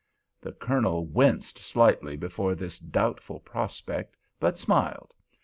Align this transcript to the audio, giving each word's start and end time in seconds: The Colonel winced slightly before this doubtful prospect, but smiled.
The 0.41 0.51
Colonel 0.53 1.05
winced 1.05 1.59
slightly 1.59 2.15
before 2.17 2.55
this 2.55 2.79
doubtful 2.79 3.39
prospect, 3.39 4.17
but 4.39 4.57
smiled. 4.57 5.13